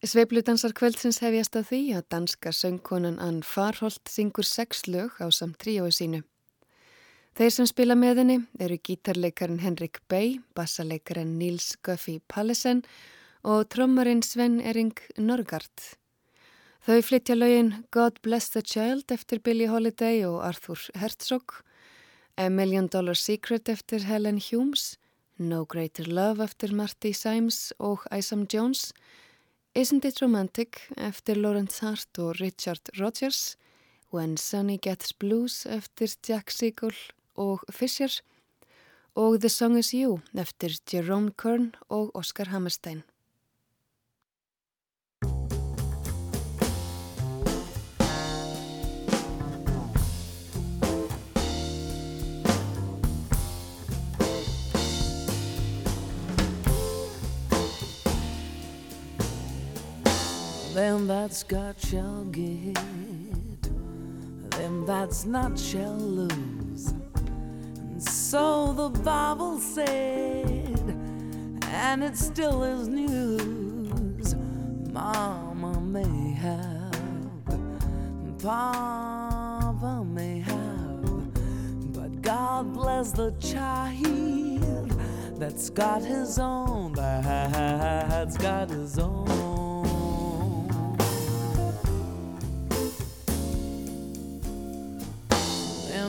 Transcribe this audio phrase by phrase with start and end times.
[0.00, 5.58] Sveipludansar kvöldsins hefjast að því að danska söngkonan Ann Farholt syngur sex lög á samt
[5.60, 6.22] tríói sínu.
[7.36, 12.80] Þeir sem spila með henni eru gítarleikarin Henrik Bey, bassaleikarin Níls Guffey Pallesen
[13.44, 15.84] og trommarinn Sven Ering Norgard.
[16.88, 21.60] Þau flytja lögin God Bless the Child eftir Billie Holiday og Arthur Herzog,
[22.40, 24.96] A Million Dollar Secret eftir Helen Humes,
[25.36, 28.94] No Greater Love eftir Marty Symes og Isam Jones,
[29.72, 30.80] Isn't It Romantic?
[30.96, 33.56] Eftir Lawrence Hart og Richard Rogers,
[34.12, 36.94] When Sunny Gets Blues eftir Jack Siegel
[37.36, 38.10] og Fisher.
[39.14, 43.04] Og The Song Is You eftir Jerome Kern og Oscar Hammerstein.
[60.80, 62.74] Them that's got shall get,
[64.52, 66.94] them that's not shall lose.
[67.76, 70.80] And so the Bible said,
[71.64, 74.34] and it still is news.
[74.90, 77.44] Mama may have,
[78.42, 84.98] Papa may have, but God bless the child
[85.38, 89.69] that's got his own, that's got his own.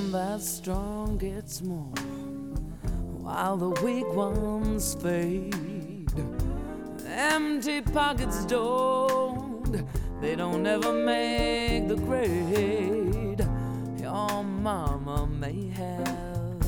[0.09, 1.93] That strong gets more
[3.19, 6.11] while the weak ones fade.
[7.05, 9.85] Empty pockets don't,
[10.19, 13.45] they don't ever make the grade.
[14.01, 16.65] Your mama may have,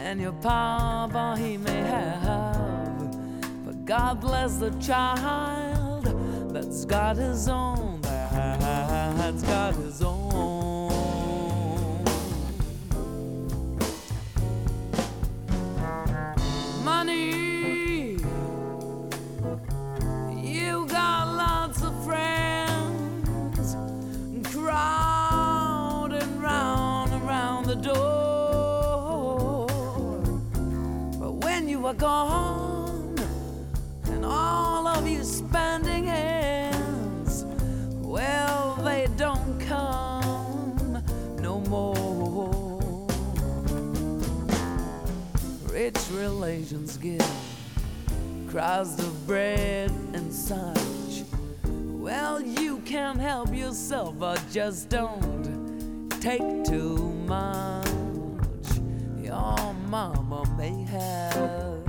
[0.00, 3.16] and your papa he may have,
[3.64, 6.04] but God bless the child
[6.52, 10.69] that's got his own, that's got his own.
[17.04, 18.18] Money.
[20.52, 23.76] You got lots of friends
[24.52, 29.66] crowding round around the door.
[31.18, 33.16] But when you are gone
[34.04, 37.46] and all of you spending ends,
[38.16, 38.59] well,
[45.80, 47.26] Rich relations give
[48.50, 51.24] cries of bread and such.
[51.64, 57.88] Well, you can't help yourself, but just don't take too much.
[59.22, 61.80] Your mama may have,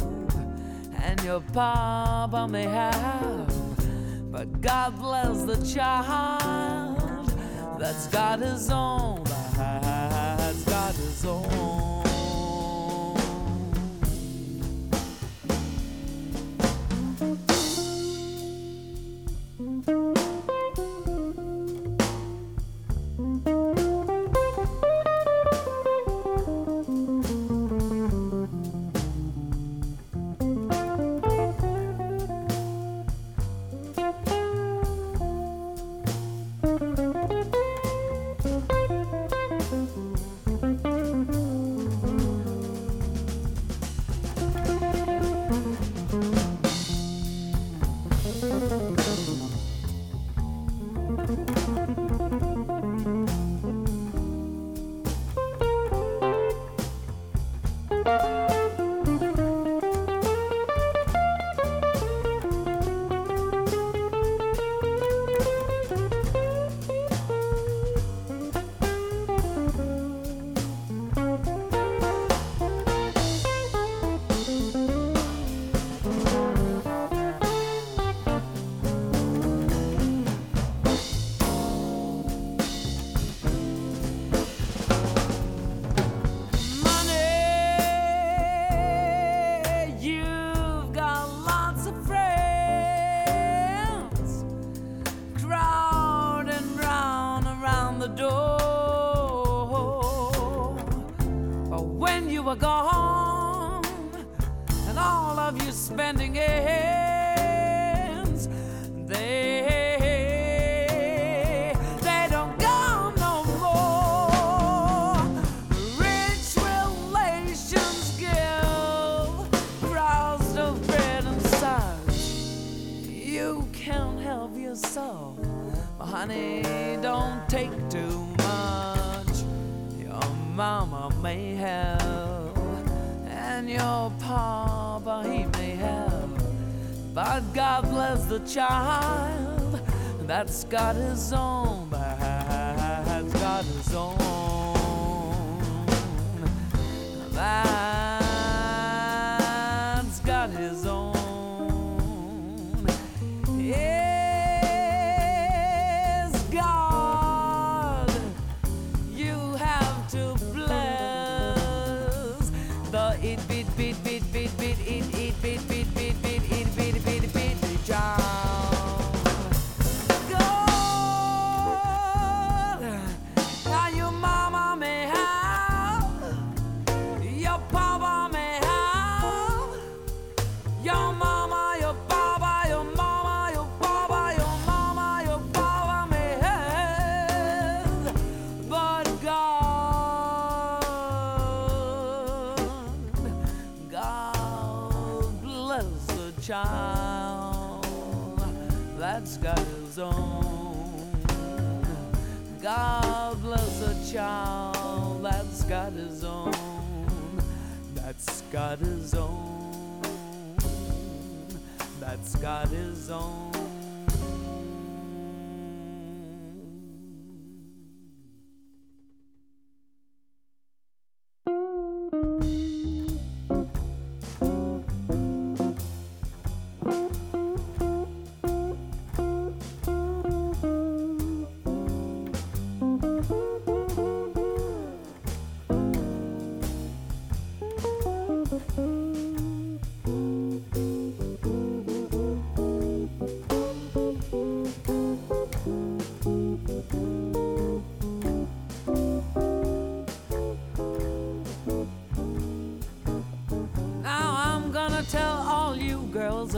[1.04, 3.54] and your papa may have,
[4.32, 7.28] but God bless the child
[7.78, 11.81] that's got his own, that's got his own.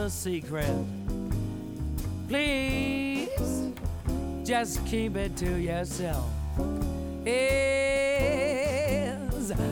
[0.03, 0.85] A secret.
[2.27, 3.71] Please,
[4.43, 6.29] just keep it to yourself.
[7.25, 7.63] Is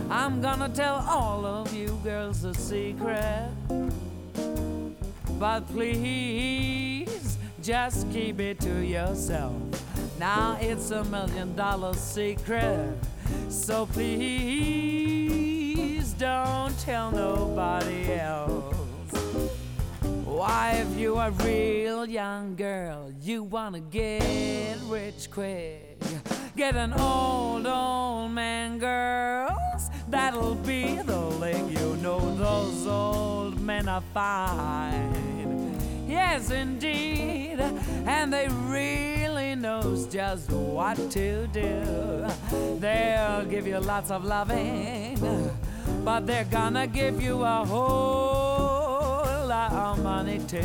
[0.10, 3.50] I'm gonna tell all of you girls a secret.
[5.38, 9.62] But please, just keep it to yourself.
[10.18, 12.96] Now it's a million dollar secret.
[13.50, 14.94] So please
[16.14, 18.31] don't tell nobody else.
[20.52, 25.98] Why, if you are a real young girl, you wanna get rich quick.
[26.58, 29.90] Get an old, old man, girls.
[30.10, 31.64] That'll be the lick.
[31.80, 35.80] You know those old men are fine.
[36.06, 37.62] Yes, indeed.
[38.06, 42.28] And they really knows just what to do.
[42.78, 45.18] They'll give you lots of loving,
[46.04, 48.81] but they're gonna give you a whole
[49.52, 50.62] lot of money too.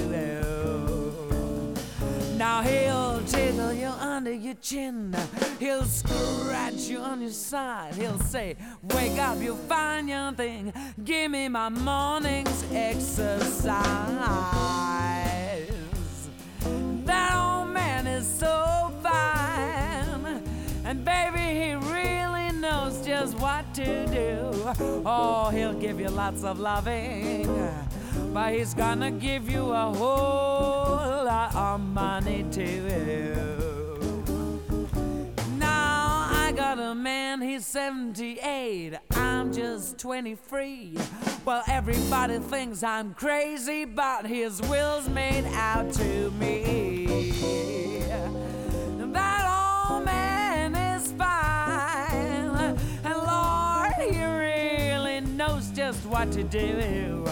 [2.36, 5.12] Now he'll tickle you under your chin.
[5.58, 7.96] He'll scratch you on your side.
[7.96, 8.54] He'll say,
[8.84, 10.72] Wake up, you fine young thing.
[11.02, 13.66] Give me my morning's exercise.
[17.06, 20.44] That old man is so fine.
[20.84, 24.52] And baby, he really knows just what to do.
[25.04, 27.48] Oh, he'll give you lots of loving.
[28.32, 32.82] But he's gonna give you a whole lot of money too.
[35.58, 38.94] Now I got a man, he's 78.
[39.12, 40.98] I'm just 23.
[41.44, 47.85] Well, everybody thinks I'm crazy, but his will's made out to me.
[55.86, 57.24] Just what to do.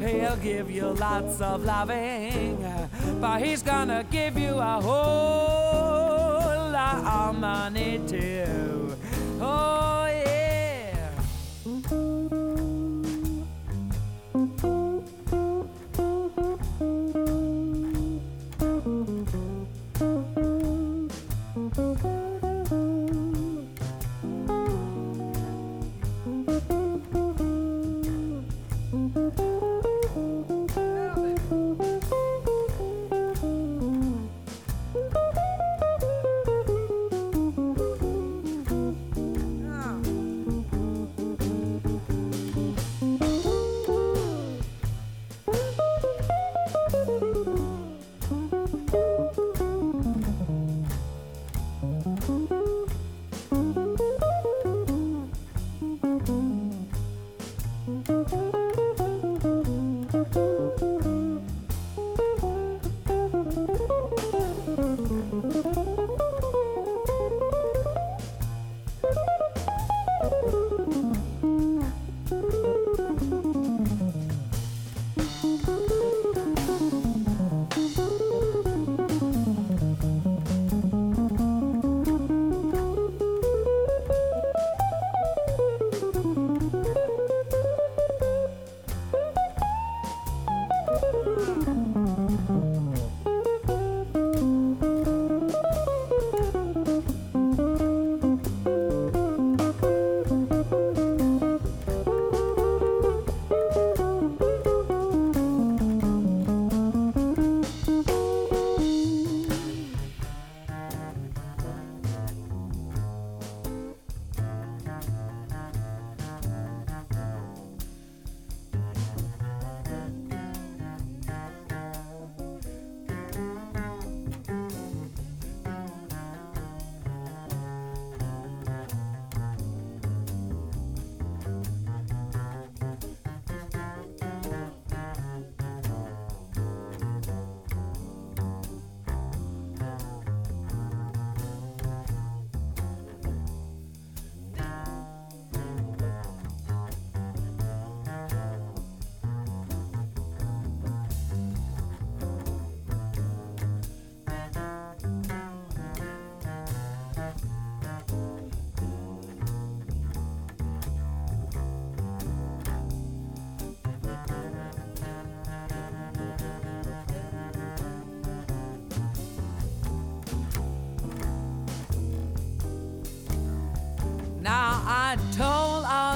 [0.00, 2.56] He'll give you lots of loving,
[3.20, 8.96] but he's gonna give you a whole lot of money too.
[9.38, 11.10] Oh, yeah.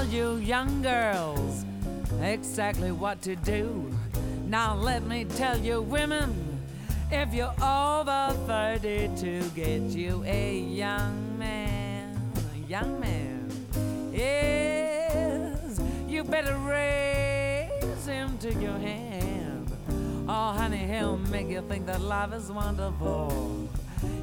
[0.09, 1.65] You young girls
[2.21, 3.91] exactly what to do.
[4.47, 6.33] Now let me tell you, women,
[7.11, 12.17] if you're over 30 to get you a young man,
[12.53, 13.49] a young man,
[14.13, 19.69] yes, you better raise him to your hand.
[20.29, 23.67] Oh, honey, he'll make you think that life is wonderful.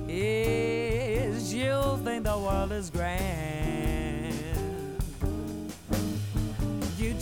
[0.07, 3.82] Yes, you'll think the world is grand.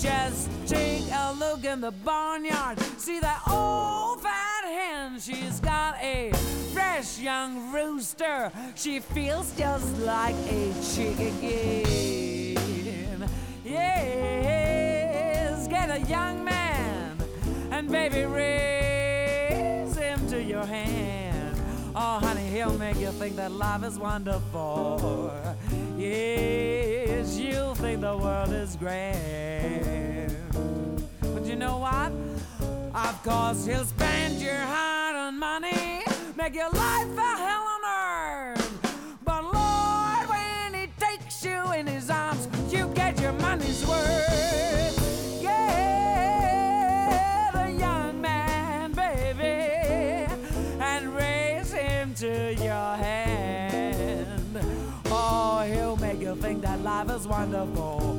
[0.03, 5.21] Just take a look in the barnyard, see that old fat hen.
[5.21, 6.33] She's got a
[6.73, 8.51] fresh young rooster.
[8.77, 11.37] She feels just like a chicken.
[13.65, 17.19] Yes, get a young man
[17.71, 21.61] and baby raise him to your hand.
[21.95, 25.31] Oh, honey, he'll make you think that life is wonderful.
[26.01, 30.35] Yes, you'll think the world is grand.
[31.21, 32.11] But you know what?
[32.95, 36.03] Of course, he'll spend your hard earned money,
[36.39, 37.60] make your life a hell
[57.05, 58.17] life is wonderful.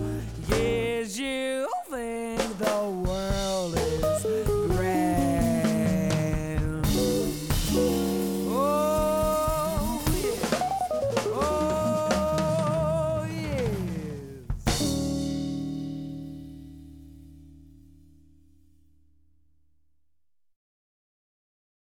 [0.48, 4.24] Yes, you think the world is
[4.68, 6.86] grand.
[8.50, 10.54] Oh, yes.
[11.28, 13.68] Oh, yes.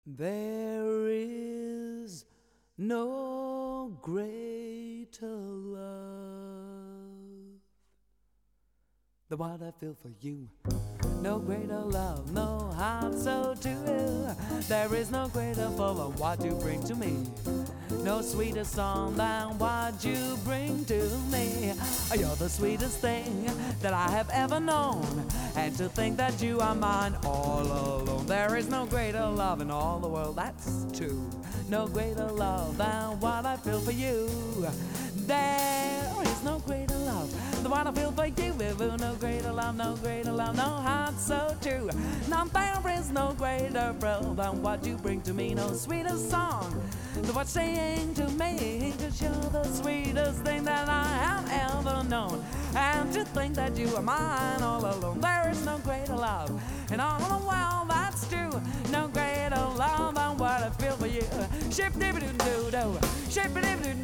[0.05, 2.27] There is
[2.77, 6.14] no greater love
[9.29, 10.49] than what I feel for you.
[11.23, 14.29] No greater love, no heart so true.
[14.69, 17.27] There is no greater for what you bring to me.
[18.03, 21.73] No sweeter song than what you bring to me.
[22.15, 23.51] You're the sweetest thing
[23.81, 25.27] that I have ever known.
[25.57, 28.27] And to think that you are mine all alone.
[28.27, 31.27] There is no greater love in all the world, that's true.
[31.71, 34.29] No greater love than what I feel for you.
[35.27, 38.53] There is no greater love than what I feel for you.
[38.99, 41.91] No greater love, no greater love, no heart so true.
[42.29, 45.55] Now there is no greater thrill than what you bring to me.
[45.55, 46.83] No sweeter song
[47.15, 48.93] than what's saying to me.
[48.99, 52.45] Cause you're the sweetest thing that I have ever known.
[52.75, 55.21] And to think that you are mine all alone.
[55.21, 56.51] There is no greater love
[56.93, 58.53] in all the world, that's true.
[58.91, 61.27] No greater love than what I feel for you.
[61.71, 62.13] Ship doo
[62.71, 62.99] doo.
[63.31, 64.04] Ship doo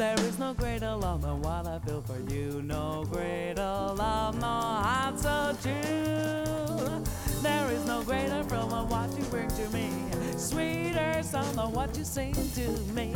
[0.00, 2.62] There is no greater love than what I feel for you.
[2.62, 7.04] No greater love, no heart so true.
[7.42, 9.90] There is no greater from what you bring to me.
[10.38, 13.12] Sweeter song than what you sing to me.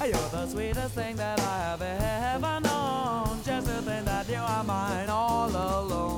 [0.00, 3.40] You're the sweetest thing that I have ever known.
[3.42, 6.15] Just the thing that you are mine all alone.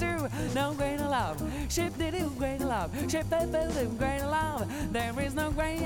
[0.00, 0.28] True.
[0.54, 1.36] No greater love.
[1.68, 2.90] Ship did it greater love.
[3.10, 4.66] Ship that built greater love.
[4.92, 5.84] There is no greater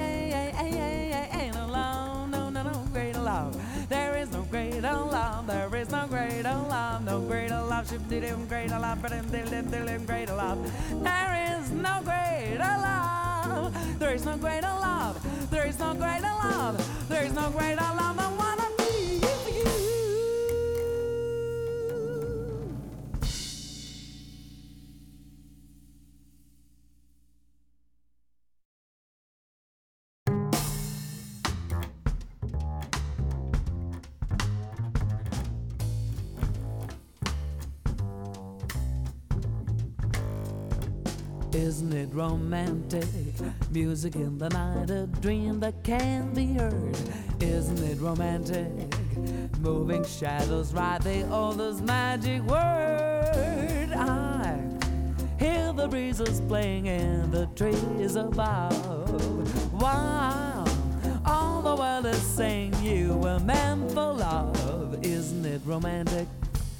[1.68, 2.30] love.
[2.30, 3.52] No, no, no greater love.
[3.88, 5.46] There is no greater love.
[5.46, 7.04] There is no greater love.
[7.04, 7.88] No greater love.
[7.90, 9.02] Ship did it greater love.
[9.02, 10.58] But in greater love.
[11.02, 13.98] There is no greater love.
[13.98, 15.50] There is no greater love.
[15.50, 17.08] There is no greater love.
[17.08, 18.23] There is no greater love
[41.84, 43.04] Isn't it romantic?
[43.70, 46.96] Music in the night, a dream that can't be heard.
[47.40, 48.70] Isn't it romantic?
[49.58, 53.92] Moving shadows write the oldest magic word.
[53.92, 54.58] I
[55.38, 58.72] hear the breezes playing in the trees above.
[59.74, 60.64] Wow,
[61.26, 65.04] all the world is saying you were meant for love.
[65.04, 66.28] Isn't it romantic?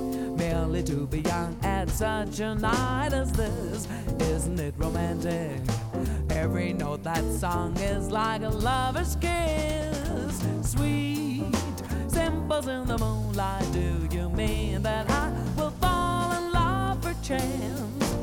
[0.01, 3.89] Merely to be young at such a night as this.
[4.21, 5.61] Isn't it romantic?
[6.31, 10.43] Every note that song is like a lover's kiss.
[10.63, 11.55] Sweet
[12.09, 13.67] simples in the moonlight.
[13.73, 18.15] Do you mean that I will fall in love for chance?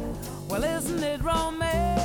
[0.50, 2.02] Well, isn't it romantic?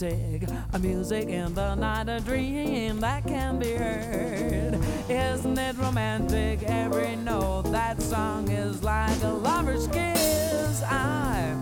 [0.00, 4.78] A music in the night, a dream that can be heard.
[5.08, 6.62] Isn't it romantic?
[6.62, 10.84] Every note that song is like a lover's kiss.
[10.84, 11.60] I,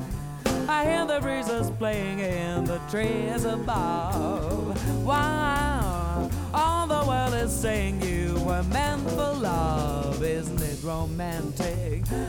[0.68, 4.76] I hear the breezes playing in the trees above.
[5.02, 10.22] Wow, all the world is saying you were meant for love.
[10.22, 11.75] Isn't it romantic?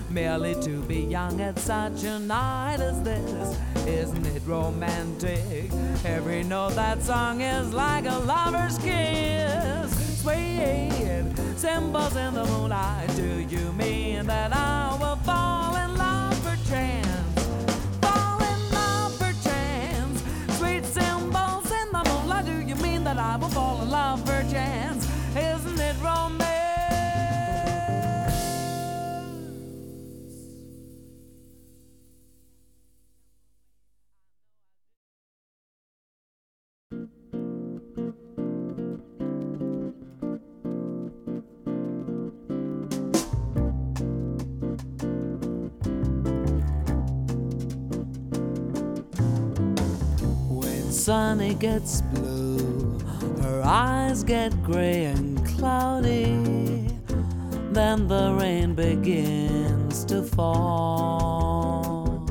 [0.10, 3.58] Merely to be young at such a night as this.
[3.88, 5.72] Isn't it romantic?
[6.06, 10.22] Every note that song is like a lover's kiss.
[10.22, 13.10] Swaying cymbals in the moonlight.
[13.16, 14.97] Do you mean that I
[51.48, 53.00] sunny gets blue,
[53.42, 56.90] her eyes get gray and cloudy.
[57.72, 62.26] Then the rain begins to fall.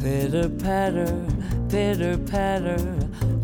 [0.00, 1.26] Pitter patter,
[1.68, 2.78] pitter patter,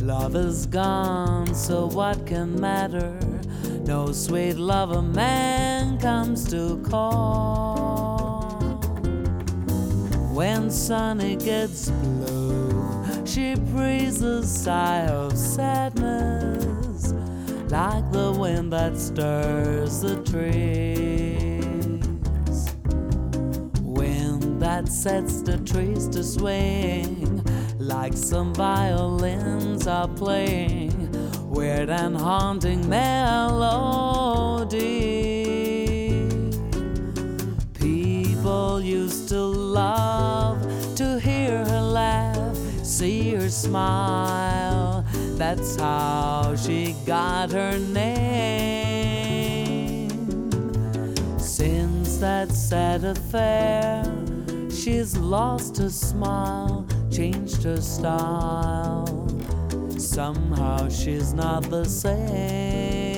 [0.01, 3.19] love is gone, so what can matter?
[3.85, 8.53] No sweet lover man comes to call.
[10.33, 12.42] When sunny gets blue,
[13.33, 17.15] she breathes a sigh of sadness,
[17.71, 22.05] like the wind that stirs the trees.
[23.81, 27.43] Wind that sets the trees to swing,
[27.79, 31.11] like some violins are playing,
[31.49, 33.79] weird and haunting melody.
[37.73, 40.12] People used to love
[43.53, 45.05] smile.
[45.37, 48.89] That's how she got her name.
[51.39, 54.03] Since that sad affair,
[54.71, 59.29] she's lost her smile, changed her style.
[59.99, 63.15] Somehow she's not the same.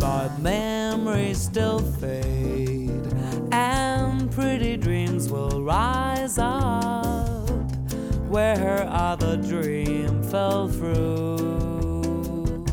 [0.00, 2.90] But memories still fade,
[3.52, 7.09] and pretty dreams will rise up
[8.30, 12.64] where her other dream fell through.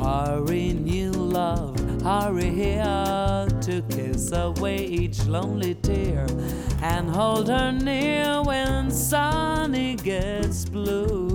[0.00, 6.26] Hurry, new love, hurry here to kiss away each lonely tear
[6.80, 11.31] and hold her near when sunny gets blue.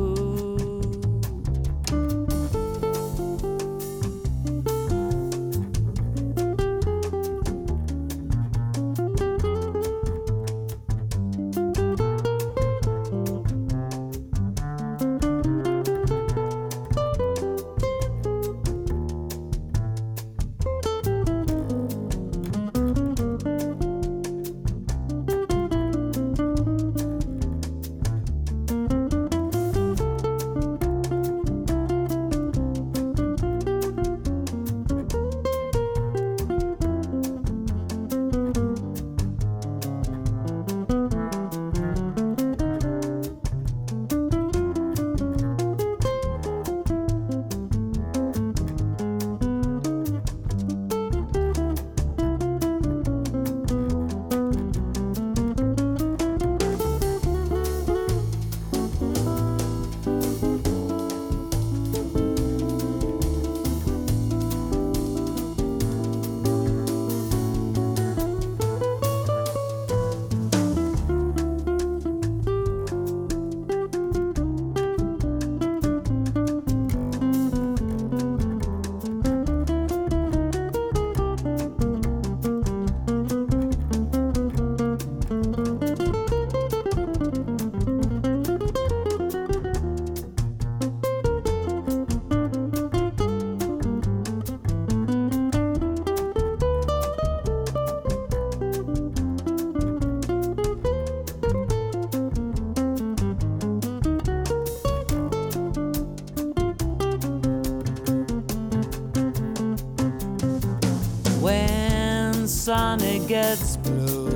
[113.28, 114.30] Gets blue,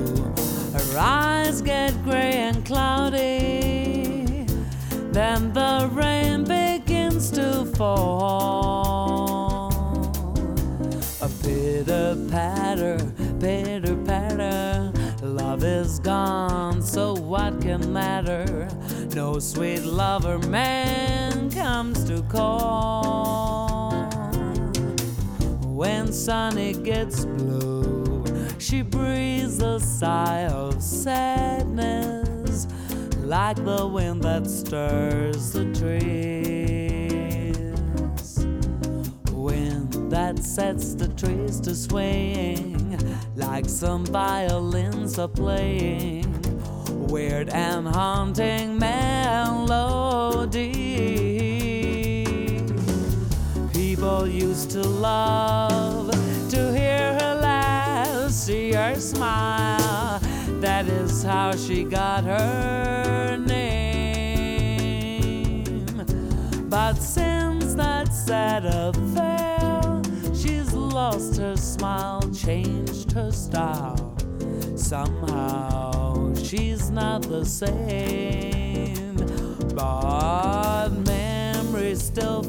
[0.74, 4.44] her eyes get gray and cloudy.
[5.12, 9.72] Then the rain begins to fall.
[11.22, 12.98] A pitter patter,
[13.40, 14.92] pitter patter.
[15.22, 18.68] Love is gone, so what can matter?
[19.14, 23.92] No sweet lover man comes to call.
[25.64, 27.11] When Sunny gets
[28.82, 32.66] breathes a sigh of sadness,
[33.18, 37.16] like the wind that stirs the trees.
[39.32, 42.98] Wind that sets the trees to swaying,
[43.36, 46.26] like some violins are playing.
[47.08, 48.71] Weird and haunting
[59.22, 60.18] smile.
[60.60, 64.82] That is how she got her name.
[66.68, 70.02] But since that sad affair,
[70.34, 74.16] she's lost her smile, changed her style.
[74.74, 79.14] Somehow she's not the same.
[79.76, 82.41] But memories still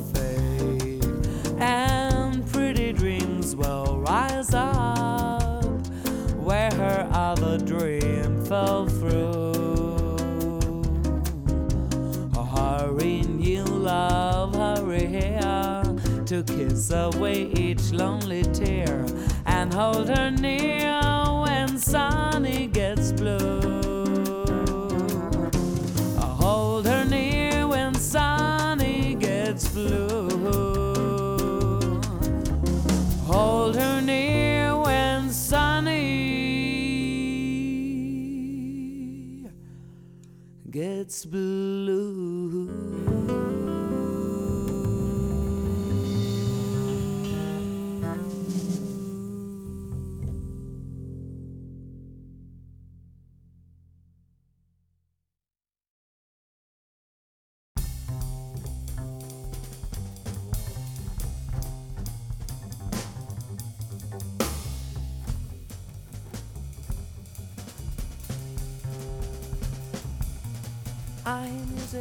[8.65, 10.59] dream through.
[12.35, 15.83] Oh, hurry, new love, hurry here
[16.25, 19.05] to kiss away each lonely tear
[19.45, 21.01] and hold her near
[21.43, 23.82] when sunny gets blue.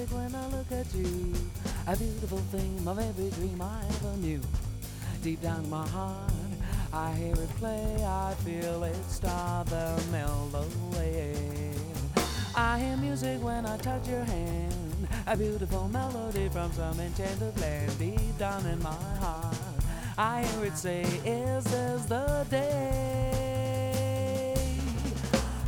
[0.02, 1.32] Music when I look at you,
[1.86, 4.40] a beautiful theme of every dream I ever knew.
[5.22, 6.32] Deep down in my heart,
[6.92, 11.36] I hear it play, I feel it start the melody.
[12.56, 17.98] I hear music when I touch your hand, a beautiful melody from some enchanted land.
[17.98, 19.56] Deep down in my heart,
[20.18, 23.32] I hear it say, Is this the day?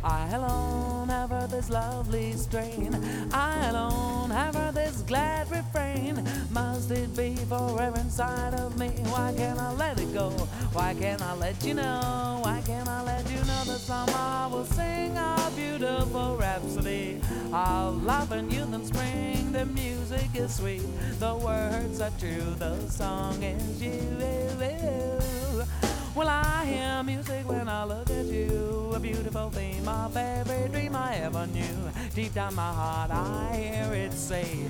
[0.05, 2.93] I alone have heard this lovely strain.
[3.33, 6.23] I alone have heard this glad refrain.
[6.51, 8.89] Must it be forever inside of me?
[9.09, 10.29] Why can't I let it go?
[10.73, 12.39] Why can't I let you know?
[12.43, 17.19] Why can't I let you know that somehow I will sing a beautiful rhapsody
[17.51, 19.53] of love and youth and spring?
[19.53, 20.85] The music is sweet,
[21.17, 24.05] the words are true, the song is you.
[26.15, 30.95] Well, I hear music when I look at you, a beautiful theme of every dream
[30.95, 31.91] I ever knew.
[32.15, 34.65] Deep down my heart, I hear it say,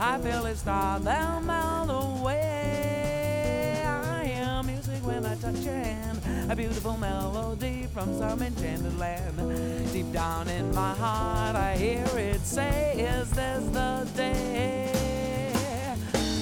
[0.00, 3.82] I feel it start the way.
[3.84, 9.92] I hear music when I touch your hand, a beautiful melody from some enchanted land.
[9.92, 14.90] Deep down in my heart, I hear it say, Is this the day?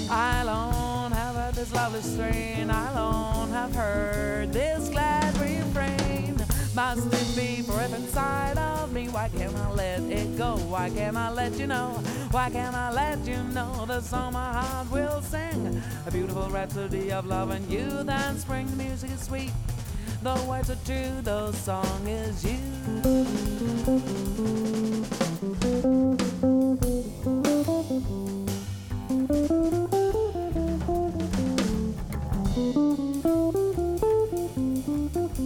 [0.09, 0.86] I heard
[1.57, 2.71] this lovely strain.
[2.71, 6.37] I alone have heard this glad refrain.
[6.75, 9.09] Must it be forever inside of me?
[9.09, 10.57] Why can't I let it go?
[10.69, 11.93] Why can't I let you know?
[12.31, 15.83] Why can't I let you know the song my heart will sing?
[16.07, 18.67] A beautiful rhapsody of love and youth and spring.
[18.67, 19.53] The music is sweet,
[20.23, 22.61] the words are true, the song is you.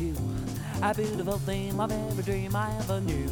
[0.00, 0.14] you.
[0.82, 3.28] A beautiful theme of every dream I ever knew.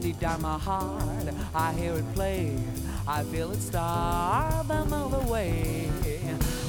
[0.00, 2.56] Deep down my heart, I hear it play.
[3.06, 5.90] I feel it all the way.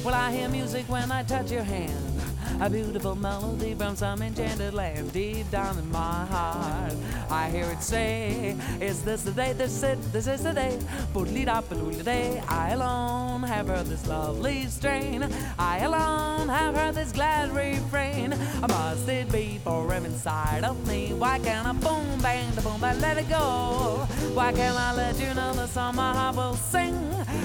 [0.04, 2.20] Well, I hear music when I touch your hand.
[2.60, 6.94] A beautiful melody from some enchanted land deep down in my heart.
[7.30, 9.52] I hear it say, Is this the day?
[9.52, 10.78] This it, this is the day.
[11.14, 12.42] The day.
[12.48, 13.19] I alone
[13.50, 15.28] have heard this lovely strain.
[15.58, 18.30] I alone have heard this glad refrain.
[18.60, 21.12] Must it be forever inside of me?
[21.14, 24.06] Why can't I boom bang the boom bang let it go?
[24.34, 26.96] Why can't I let you know the song my heart will sing?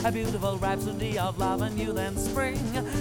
[0.06, 2.60] A beautiful rhapsody of love and you then spring.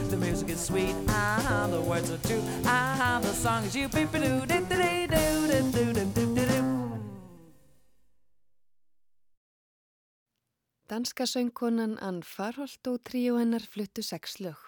[0.09, 3.87] The music is sweet, ah, the words are true, ah, the song is you.
[3.89, 4.94] Beep doo doo doo doo
[10.95, 14.61] Danska söngkonan Ann Farholt og tríu hennar fluttu sex lög.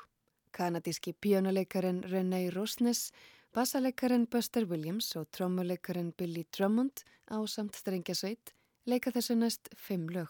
[0.50, 3.12] Kanadíski píjónuleikarin René Rosnes,
[3.54, 8.50] bassaleikarin Buster Williams og trommuleikarin Billy Drummond á samt strengjasveit
[8.90, 10.26] leika þessu næst fimm lög.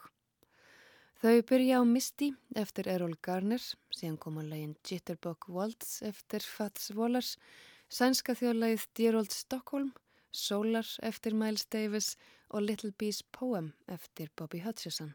[1.23, 7.39] Þau byrja á Misty eftir Errol Garner, síðan koma lægin Jitterbug Waltz eftir Fats Wallers,
[7.89, 9.95] sænska þjóðlægið Dear Old Stockholm,
[10.31, 12.19] Solar eftir Miles Davis
[12.51, 15.15] og Little Bee's Poem eftir Bobby Hutcherson.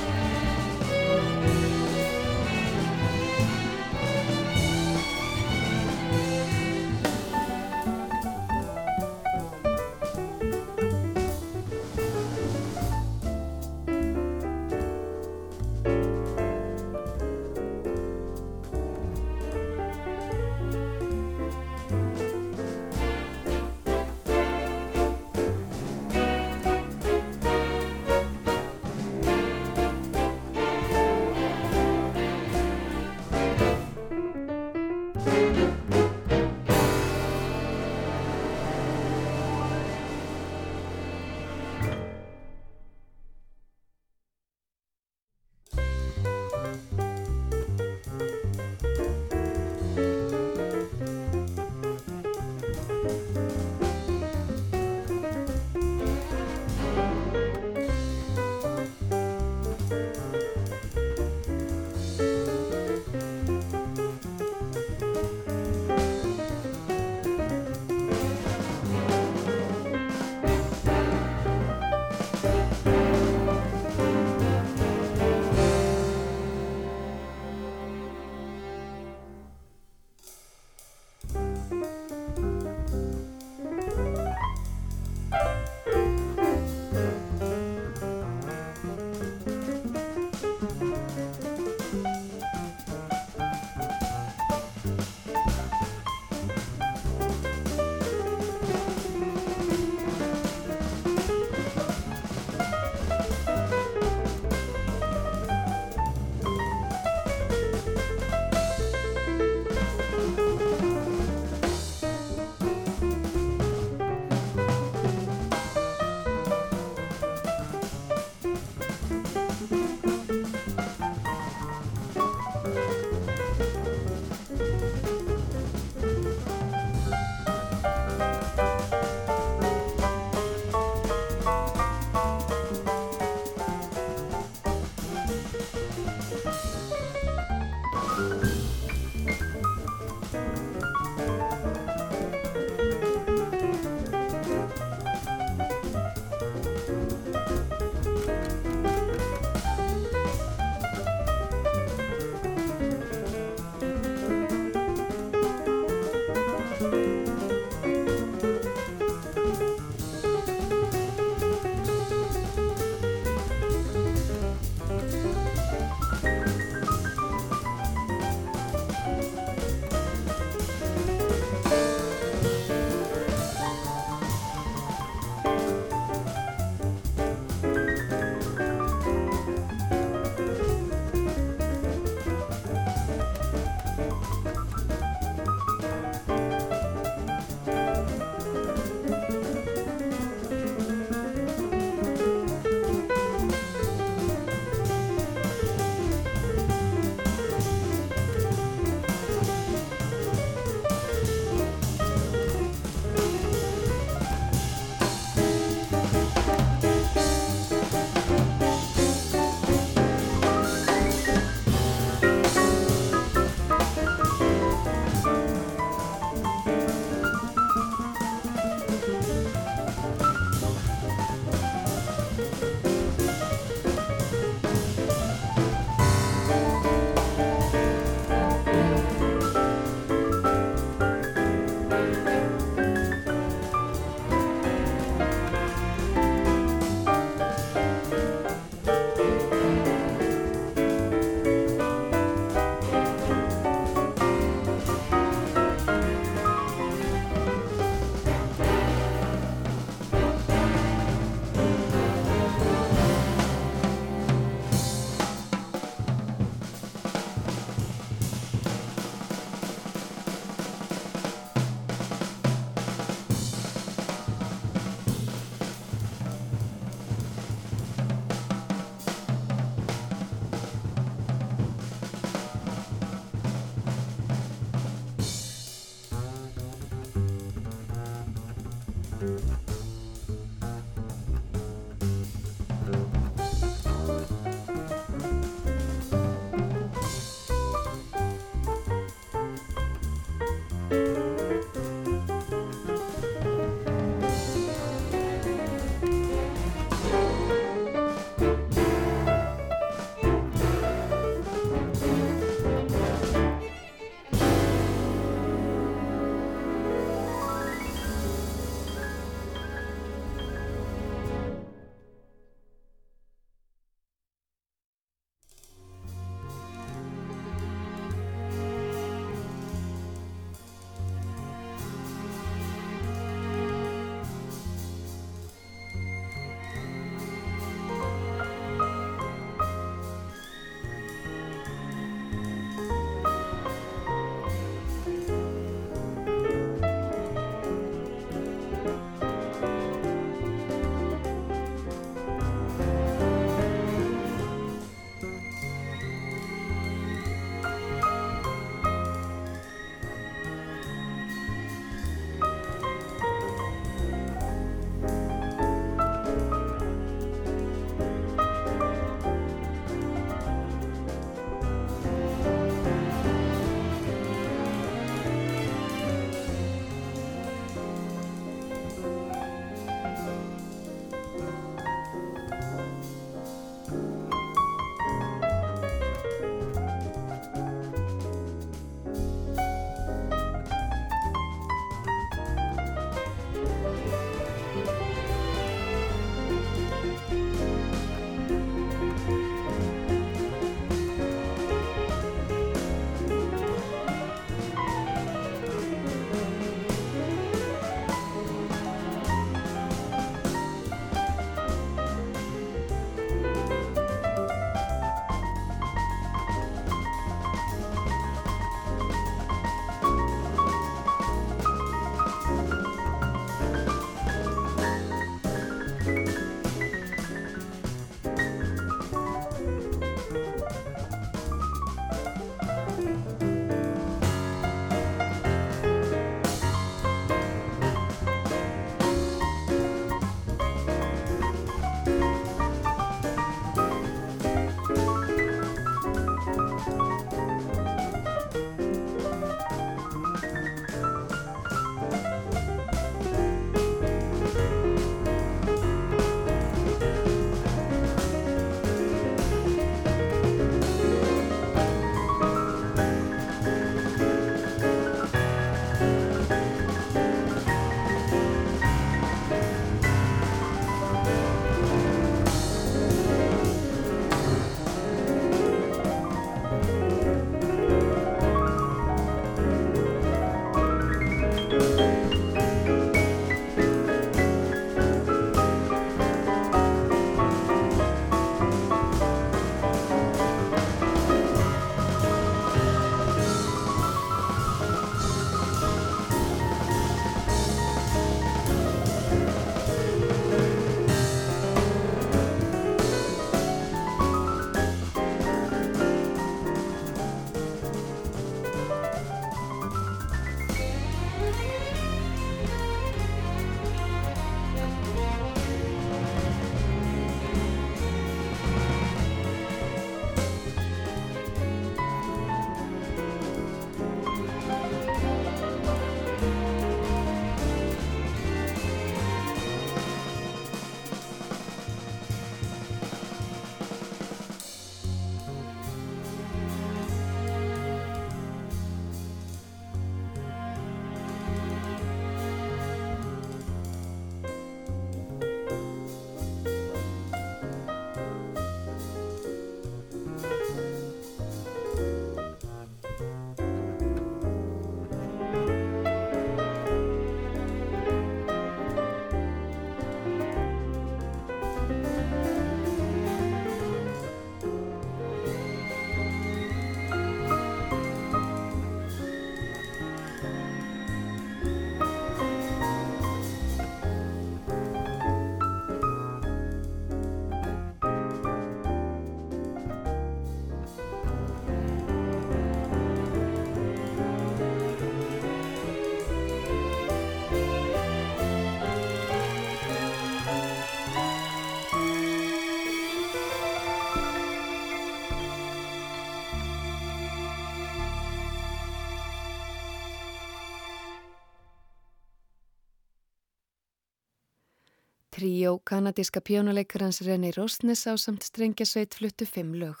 [595.68, 600.00] Tríó kanadíska pjónuleikarans René Rosnes á samt strengjasveit fluttu fimm lög.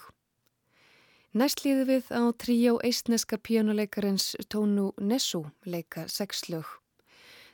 [1.36, 6.64] Næst líðu við á tríó eistneska pjónuleikarins Tónu Nessu leika sex lög.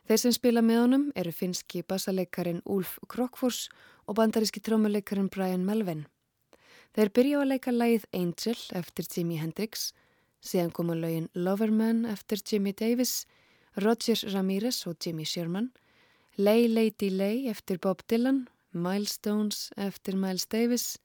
[0.07, 3.67] Þeir sem spila með honum eru finski bassaleikarin Úlf Krokfors
[4.07, 6.07] og bandaríski trómuleikarin Brian Melvin.
[6.95, 9.91] Þeir byrja að leika lægið Angel eftir Jimi Hendrix,
[10.39, 13.25] síðan koma lögin Loverman eftir Jimmy Davis,
[13.75, 15.73] Roger Ramirez og Jimmy Sherman,
[16.37, 20.99] Lay Lady Lay eftir Bob Dylan, Milestones eftir Miles Davis,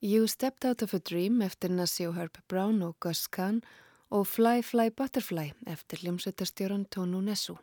[0.00, 3.64] You Stepped Out of a Dream eftir Nassi og Herb Brown og Gus Kahn
[4.10, 7.56] og Fly Fly Butterfly eftir hljómsveitarstjóran Tónu Nessu.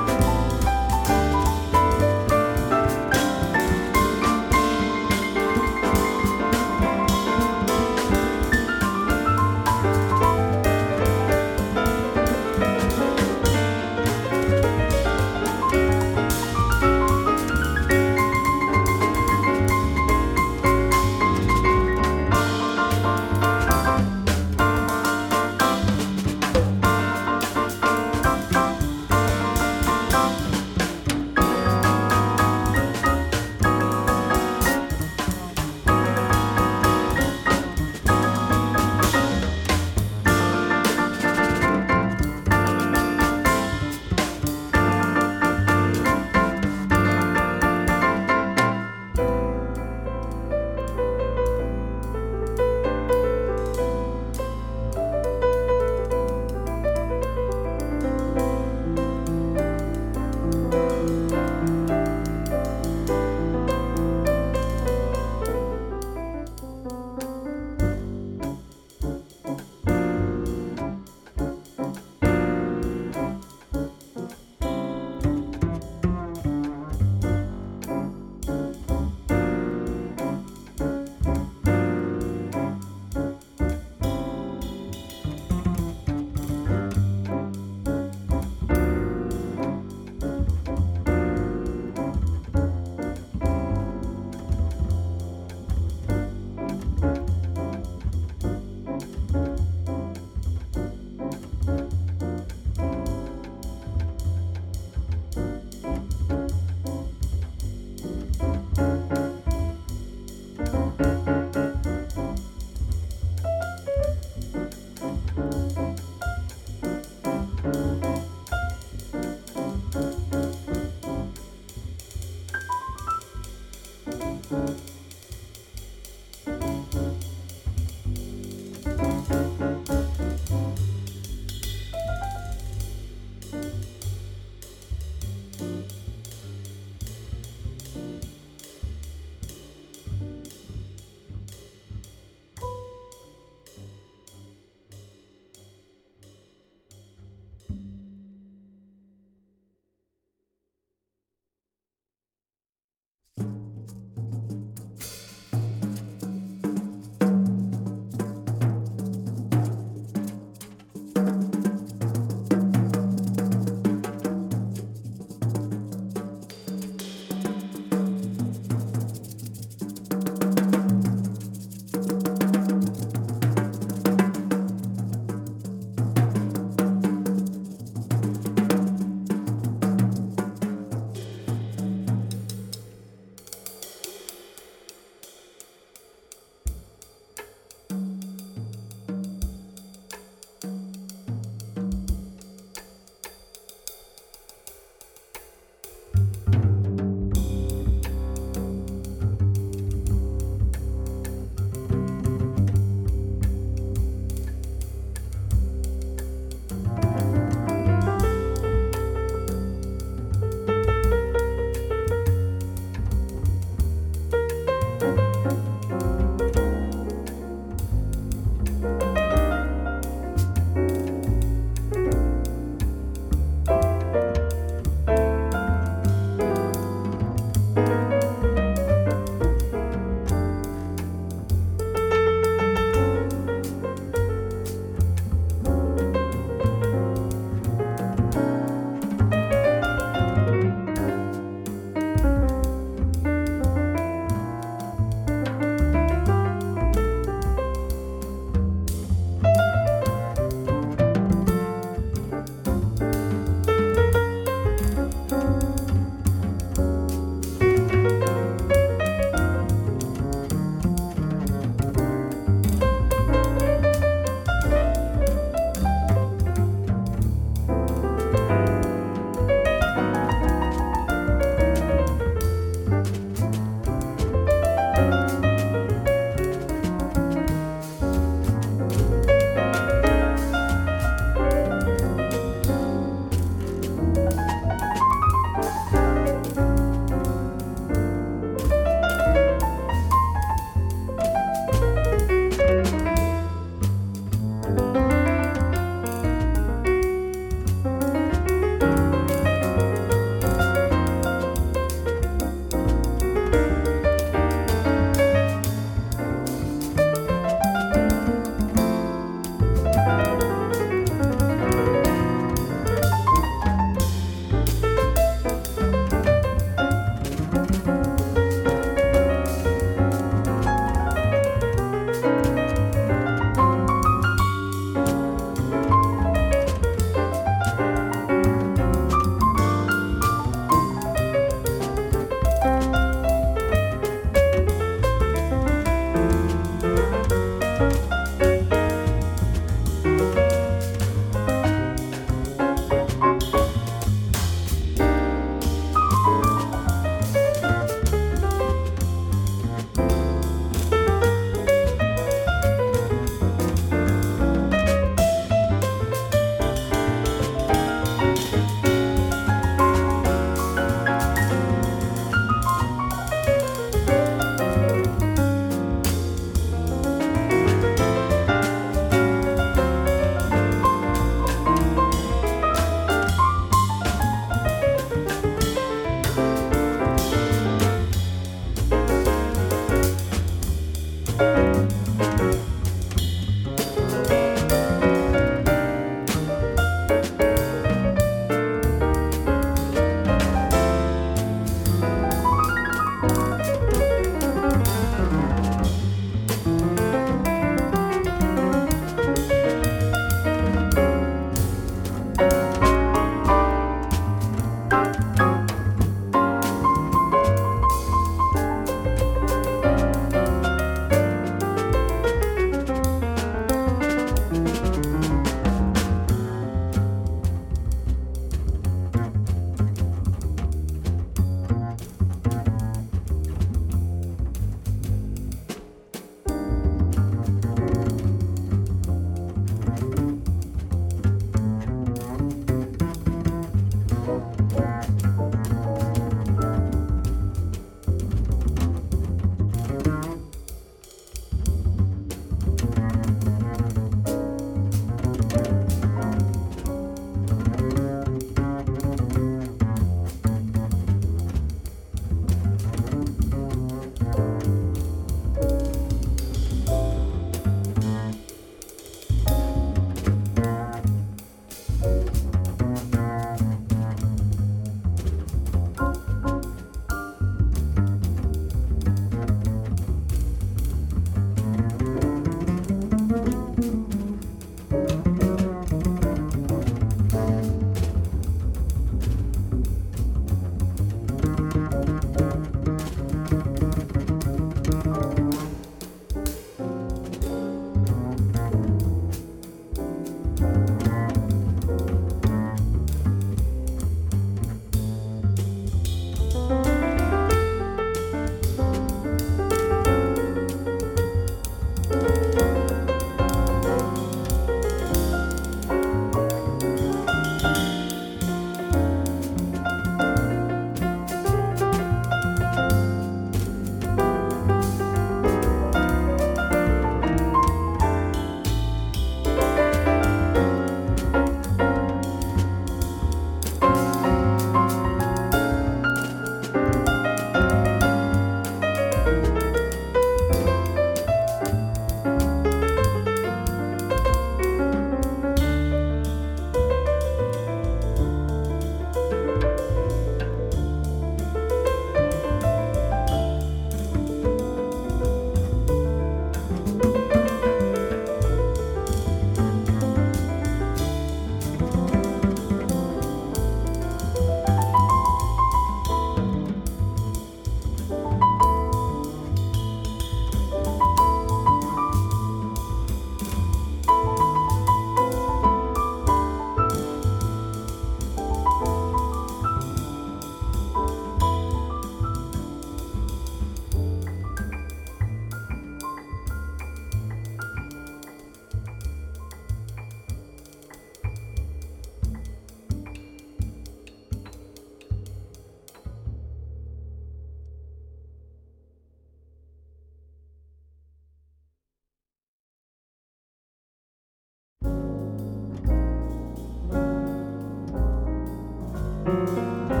[599.23, 600.00] Música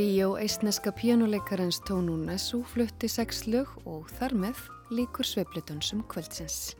[0.00, 4.62] Tríó eistneska pjánuleikarens Tónu Nessu flutti sex lög og þar með
[4.96, 6.79] líkur sveiplutunsum kvöldsins.